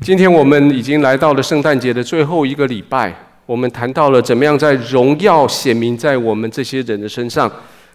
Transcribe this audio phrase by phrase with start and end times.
[0.00, 3.12] 今天我们已经来到了圣诞节的最后一个礼拜，
[3.44, 7.50] 我们谈到了怎么样在荣耀显明在我们这些人的身上。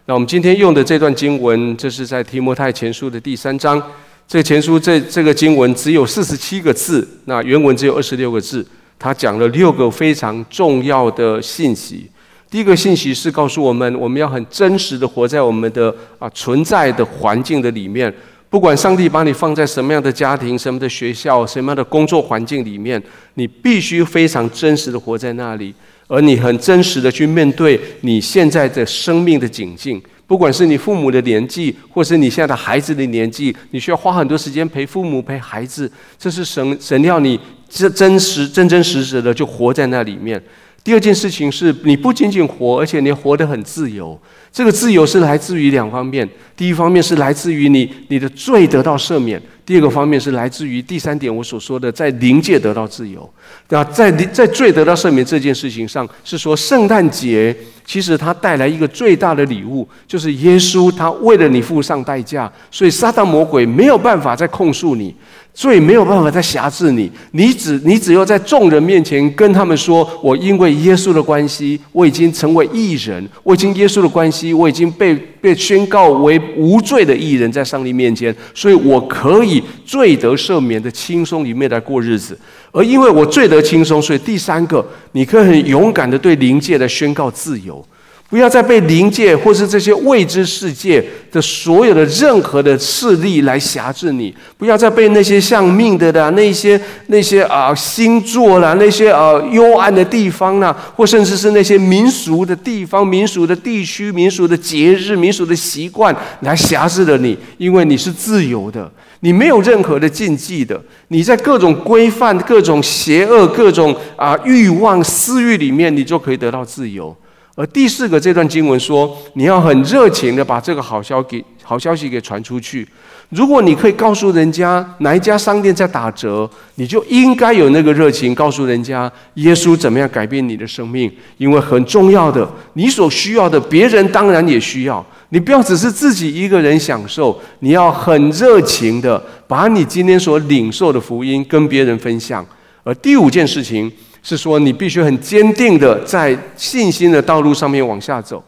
[0.05, 3.81] 那我们今天用的这段经文，这是在提摩太前书的第三章。
[4.27, 8.65] 这前书这这个经文只有四十七个字，那原文只有二十六个字，
[8.99, 12.09] 它讲了六个非常重要的信息。
[12.51, 18.13] 第一个信息是告诉我们，我们要很真实的活在我们的啊存在的环境的里面。
[18.53, 23.01] 不管上帝把你放在什么样的家庭、什么的学校、什么样的工作环境里面，
[23.33, 25.73] 你必须非常真实的活在那里，
[26.07, 29.99] 而你很真实的去面对你现在的生命的景境。
[30.27, 35.91] 不管是你父母的年纪，或是你现在的孩子的年纪，你需要花很多时间陪父母、陪孩子。
[36.19, 40.39] 这是神神要你真真实、真真实实的就活在那里面。
[40.83, 44.19] 第二件事情是你不仅仅活，而且你活得很自由。
[44.51, 53.27] 这个自由是来自于两方面：第一方面是来自于你你的罪得到赦免；第二个方面是来自于第三点我所说的在灵界得到自由。
[53.69, 65.15] 那在在罪得到赦免这件事情上，是说圣诞节其实它带来一个最大的礼物，就是耶稣他为了你付上代价，所以撒旦魔鬼没有办法再控诉你。
[65.53, 82.35] 罪没有办法再辖制你，你只你只有在众人面前跟他们说：“我因为耶稣的关系，我已经成为义人；我已经耶稣的关系，我已经被被宣告为无罪的义人，在上帝面前，所以我可以罪得赦免的轻松里面来过日子。
[82.71, 87.85] 而因为我罪得轻松，所以第三个，你可以很勇敢的对灵界来宣告自由。”
[88.33, 117.15] 不要再被灵界或是这些未知世界的所有的任何的势力来辖制你，不要再被那些像命的的那些那些啊星座啦，那些啊幽暗的地方啦，或甚至是那些民俗的地方、民俗的地区、民俗的节日、民俗的习惯来辖制了你，因为你是自由的，你没有任何的禁忌的，你在各种规范、各种邪恶、各种啊欲望、私欲里面，你就可以得到自由。
[117.55, 122.87] 而第四个这段经文说，你要很热情的把这个好消息好消息给传出去。
[123.29, 131.11] 如果你可以告诉人家哪一家商店在打折，你就应该有那个热情告诉人家耶稣怎么样改变你的生命。
[131.37, 135.05] 因为很重要的，你所需要的，别人当然也需要。
[135.29, 142.43] 你不要只是自己一个人享受，你要很热情的把你今天所领受的福音跟别人分享。
[142.83, 143.91] 而第五件事情。
[144.23, 148.43] 是说，你必须很坚定的在信心的道路上面往下走。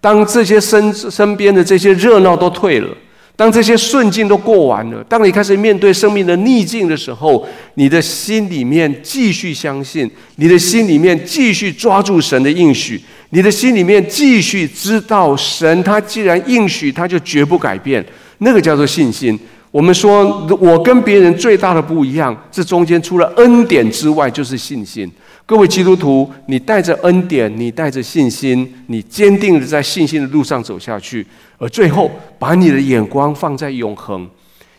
[0.00, 2.88] 当这些身身边的这些热闹都退了，
[3.36, 18.04] 当这些顺境都过完了，当你开始面对生命的逆境的时候，你的心里面继续相信，你的心里面继续抓住神的应许，你的心里面继续知道神他既然应许，他就绝不改变。
[18.38, 19.38] 那个叫做信心。
[19.70, 25.10] 我们说，我跟别人最大的不一样，这中间除了恩典之外，就是信心。
[25.46, 31.24] 各位基督徒，你带着恩典，你带着信心，你坚定的在信心的路上走下去，
[31.58, 34.28] 而最后把你的眼光放在永恒。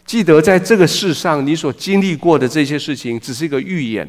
[0.06, 4.06] 记得在这个世上，你所经历过的这些事情，只是一个预演。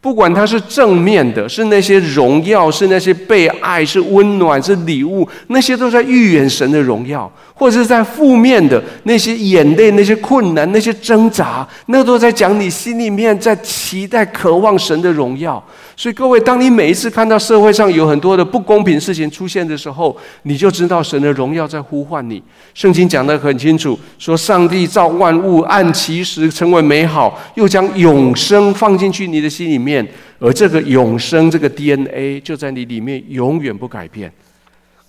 [0.00, 15.62] 不管它是正面的，是那些荣耀，是那些被爱，是温暖，是礼物，那些都在预言神的荣耀；或者是在负面的那些眼泪、那些困难、那些挣扎，那都在讲你心里面在期待、渴望神的荣耀。
[15.96, 22.40] 所以，各位，当你每一次看到社会上有很多的不公平事情出现的时候，你就知道神的荣耀在呼唤你。
[22.72, 30.06] 圣经讲得很清楚，说上帝造万物按其时成为美好，又将永生放进去你的心里面面，
[30.38, 34.30] 而这个永生这个 DNA 就在你里面永远不改变。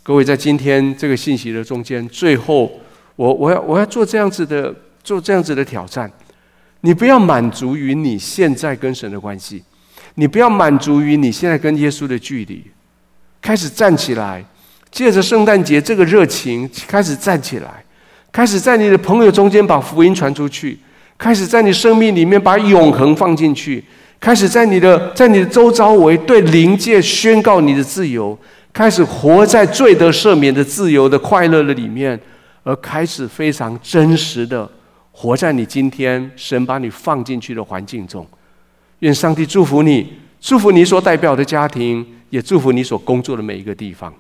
[0.02, 2.72] 各位，在今天这个信息的中间，最后，
[3.18, 4.74] 我我要我要做这样子的
[5.04, 6.10] 做这样子的挑战，
[6.82, 9.62] 你不要满足于你现在跟神的关系。
[10.16, 12.64] 你不要满足于你现在跟耶稣的距离，
[13.42, 14.44] 开始站起来，
[14.92, 17.84] 借着圣诞节这个热情，开始站起来，
[18.32, 20.78] 开始在你的朋友中间把福音传出去，
[21.18, 23.84] 开始在你生命里面把永恒放进去，
[24.20, 28.38] 开始在你的在你的周遭围对灵界宣告你的自由，
[28.74, 32.20] 开始活在罪得赦免的自由的快乐的里面，
[32.64, 34.70] 而开始非常真实的
[35.12, 38.28] 活在你今天神把你放进去的环境中。
[39.00, 44.14] 愿上帝祝福你，祝福你所代表的家庭，也祝福你所工作的每一个地方。